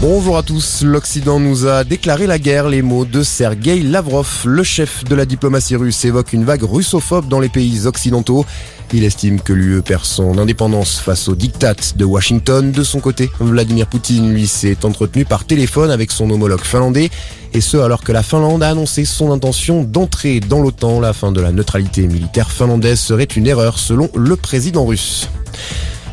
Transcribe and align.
Bonjour 0.00 0.38
à 0.38 0.42
tous. 0.42 0.82
L'Occident 0.82 1.38
nous 1.38 1.66
a 1.66 1.84
déclaré 1.84 2.26
la 2.26 2.38
guerre. 2.38 2.70
Les 2.70 2.80
mots 2.80 3.04
de 3.04 3.22
Sergei 3.22 3.82
Lavrov, 3.82 4.44
le 4.46 4.62
chef 4.62 5.04
de 5.04 5.14
la 5.14 5.26
diplomatie 5.26 5.76
russe, 5.76 6.06
évoque 6.06 6.32
une 6.32 6.46
vague 6.46 6.62
russophobe 6.62 7.28
dans 7.28 7.38
les 7.38 7.50
pays 7.50 7.86
occidentaux. 7.86 8.46
Il 8.94 9.04
estime 9.04 9.42
que 9.42 9.52
l'UE 9.52 9.82
perd 9.82 10.06
son 10.06 10.38
indépendance 10.38 10.98
face 10.98 11.28
aux 11.28 11.34
diktats 11.34 11.92
de 11.96 12.04
Washington. 12.06 12.72
De 12.72 12.82
son 12.82 13.00
côté, 13.00 13.30
Vladimir 13.40 13.88
Poutine, 13.88 14.32
lui, 14.32 14.46
s'est 14.46 14.86
entretenu 14.86 15.26
par 15.26 15.44
téléphone 15.44 15.90
avec 15.90 16.12
son 16.12 16.30
homologue 16.30 16.64
finlandais. 16.64 17.10
Et 17.52 17.60
ce, 17.60 17.76
alors 17.76 18.02
que 18.02 18.12
la 18.12 18.22
Finlande 18.22 18.62
a 18.62 18.70
annoncé 18.70 19.04
son 19.04 19.30
intention 19.30 19.84
d'entrer 19.84 20.40
dans 20.40 20.62
l'OTAN. 20.62 21.00
La 21.00 21.12
fin 21.12 21.30
de 21.30 21.42
la 21.42 21.52
neutralité 21.52 22.08
militaire 22.08 22.50
finlandaise 22.50 23.00
serait 23.00 23.24
une 23.24 23.46
erreur 23.46 23.78
selon 23.78 24.08
le 24.14 24.36
président 24.36 24.86
russe. 24.86 25.28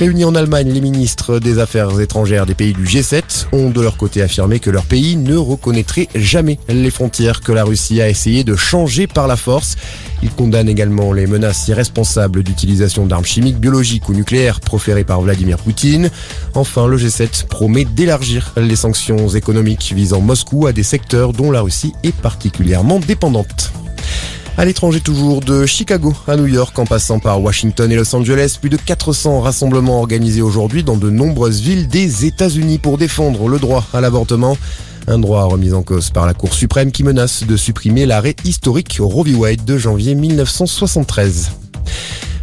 Réunis 0.00 0.24
en 0.24 0.34
Allemagne, 0.34 0.72
les 0.72 0.80
ministres 0.80 1.40
des 1.40 1.58
Affaires 1.58 2.00
étrangères 2.00 2.46
des 2.46 2.54
pays 2.54 2.72
du 2.72 2.84
G7 2.84 3.48
ont 3.52 3.68
de 3.68 3.82
leur 3.82 3.98
côté 3.98 4.22
affirmé 4.22 4.58
que 4.58 4.70
leur 4.70 4.86
pays 4.86 5.14
ne 5.14 5.36
reconnaîtrait 5.36 6.08
jamais 6.14 6.58
les 6.70 6.90
frontières 6.90 7.42
que 7.42 7.52
la 7.52 7.64
Russie 7.64 8.00
a 8.00 8.08
essayé 8.08 8.42
de 8.42 8.56
changer 8.56 9.06
par 9.06 9.26
la 9.28 9.36
force. 9.36 9.76
Ils 10.22 10.30
condamnent 10.30 10.70
également 10.70 11.12
les 11.12 11.26
menaces 11.26 11.68
irresponsables 11.68 12.42
d'utilisation 12.42 13.04
d'armes 13.04 13.26
chimiques, 13.26 13.58
biologiques 13.58 14.08
ou 14.08 14.14
nucléaires 14.14 14.60
proférées 14.60 15.04
par 15.04 15.20
Vladimir 15.20 15.58
Poutine. 15.58 16.08
Enfin, 16.54 16.86
le 16.86 16.96
G7 16.96 17.44
promet 17.48 17.84
d'élargir 17.84 18.54
les 18.56 18.76
sanctions 18.76 19.28
économiques 19.28 19.92
visant 19.94 20.22
Moscou 20.22 20.66
à 20.66 20.72
des 20.72 20.82
secteurs 20.82 21.34
dont 21.34 21.50
la 21.50 21.60
Russie 21.60 21.92
est 22.04 22.16
particulièrement 22.16 23.00
dépendante. 23.00 23.70
À 24.60 24.66
l'étranger 24.66 25.00
toujours, 25.00 25.40
de 25.40 25.64
Chicago 25.64 26.12
à 26.28 26.36
New 26.36 26.46
York 26.46 26.78
en 26.78 26.84
passant 26.84 27.18
par 27.18 27.40
Washington 27.40 27.90
et 27.90 27.96
Los 27.96 28.14
Angeles, 28.14 28.58
plus 28.60 28.68
de 28.68 28.76
400 28.76 29.40
rassemblements 29.40 30.00
organisés 30.00 30.42
aujourd'hui 30.42 30.84
dans 30.84 30.98
de 30.98 31.08
nombreuses 31.08 31.62
villes 31.62 31.88
des 31.88 32.26
États-Unis 32.26 32.76
pour 32.76 32.98
défendre 32.98 33.48
le 33.48 33.58
droit 33.58 33.86
à 33.94 34.02
l'avortement. 34.02 34.58
Un 35.08 35.18
droit 35.18 35.44
remis 35.44 35.72
en 35.72 35.82
cause 35.82 36.10
par 36.10 36.26
la 36.26 36.34
Cour 36.34 36.52
suprême 36.52 36.92
qui 36.92 37.04
menace 37.04 37.46
de 37.46 37.56
supprimer 37.56 38.04
l'arrêt 38.04 38.36
historique 38.44 38.98
Roe 39.00 39.24
v. 39.24 39.34
Wade 39.34 39.64
de 39.64 39.78
janvier 39.78 40.14
1973. 40.14 41.69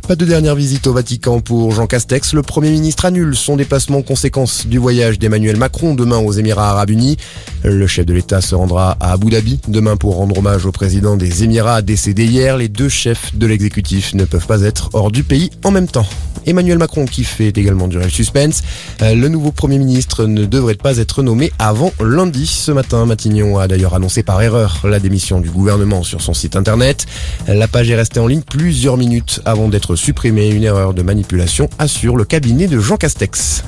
Pas 0.08 0.16
de 0.16 0.24
dernière 0.24 0.56
visite 0.56 0.88
au 0.88 0.94
Vatican 0.94 1.42
pour 1.42 1.74
Jean 1.74 1.86
Castex. 1.86 2.32
Le 2.32 2.42
Premier 2.42 2.70
ministre 2.70 3.04
annule 3.04 3.36
son 3.36 3.58
déplacement 3.58 4.02
conséquence 4.02 4.66
du 4.66 4.78
voyage 4.78 5.20
d'Emmanuel 5.20 5.58
Macron 5.58 5.96
demain 5.96 6.18
aux 6.18 6.32
Émirats 6.32 6.70
arabes 6.70 6.92
unis. 6.92 7.18
Le 7.66 7.88
chef 7.88 8.06
de 8.06 8.14
l'État 8.14 8.40
se 8.40 8.56
rendra 8.56 8.96
à 9.02 9.12
Abu 9.12 9.32
Dhabi 9.32 9.60
demain 9.68 9.98
pour 9.98 10.16
rendre 10.16 10.38
hommage 10.38 10.66
au 10.66 10.72
président 10.72 11.18
des 11.18 11.44
Émirats 11.44 11.82
décédé 11.82 12.24
hier. 12.24 12.56
Les 12.56 12.70
deux 12.70 12.88
chefs 12.88 13.36
de 13.36 13.48
l'exécutif 13.48 14.14
ne 14.14 14.24
peuvent 14.24 14.48
pas 14.48 14.62
être 14.62 14.92
hors 14.94 15.12
du 15.12 15.26
pays 15.26 15.50
en 15.66 15.72
même 15.72 15.88
temps. 15.88 16.08
Emmanuel 16.48 16.78
Macron 16.78 17.06
qui 17.06 17.24
fait 17.24 17.50
également 17.50 17.88
le 17.88 18.10
suspense. 18.10 18.64
Euh, 19.02 19.14
le 19.14 19.28
nouveau 19.28 19.52
Premier 19.52 19.78
ministre 19.78 20.26
ne 20.26 20.46
devrait 20.46 20.76
pas 20.76 20.98
être 20.98 21.22
nommé 21.22 21.52
avant 21.60 21.92
lundi. 22.00 22.48
Ce 22.48 22.72
matin, 22.72 23.06
Matignon 23.06 23.60
a 23.60 23.68
d'ailleurs 23.68 23.94
annoncé 23.94 24.24
par 24.24 24.42
erreur 24.42 24.80
la 24.86 25.00
démission 25.00 25.40
du 25.40 25.50
gouvernement 25.50 26.04
sur 26.04 26.22
son 26.22 26.34
site 26.34 26.56
internet. 26.56 27.06
La 27.48 27.68
page 27.68 27.90
est 27.90 27.96
restée 27.96 28.20
en 28.20 28.28
ligne 28.28 28.42
plusieurs 28.42 28.98
minutes 28.98 29.42
avant 29.46 29.68
d'être 29.68 29.96
supprimée. 29.96 30.50
Une 30.50 30.64
erreur 30.64 30.94
de 30.94 31.02
manipulation 31.02 31.70
assure 31.78 32.16
le 32.16 32.26
cabinet 32.26 32.68
de 32.68 32.80
Jean 32.80 32.98
Castex. 32.98 33.64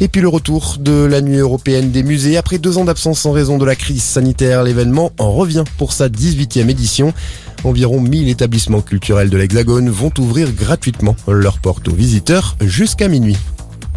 Et 0.00 0.08
puis 0.08 0.20
le 0.20 0.26
retour 0.26 0.78
de 0.80 1.04
la 1.04 1.20
nuit 1.20 1.36
européenne 1.36 1.92
des 1.92 2.02
musées. 2.02 2.36
Après 2.36 2.58
deux 2.58 2.76
ans 2.76 2.84
d'absence 2.84 3.24
en 3.24 3.30
raison 3.30 3.56
de 3.56 3.64
la 3.64 3.76
crise 3.76 4.02
sanitaire, 4.02 4.64
l'événement 4.64 5.12
en 5.18 5.30
revient 5.30 5.62
pour 5.78 5.92
sa 5.92 6.08
18e 6.08 6.68
édition. 6.68 7.14
Environ 7.64 8.00
1000 8.00 8.28
établissements 8.28 8.80
culturels 8.80 9.30
de 9.30 9.36
l'Hexagone 9.36 9.88
vont 9.88 10.12
ouvrir 10.18 10.50
gratuitement 10.52 11.16
leurs 11.28 11.58
portes 11.58 11.88
aux 11.88 11.94
visiteurs 11.94 12.56
jusqu'à 12.60 13.08
minuit. 13.08 13.36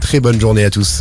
Très 0.01 0.19
bonne 0.19 0.39
journée 0.39 0.63
à 0.63 0.69
tous. 0.69 0.93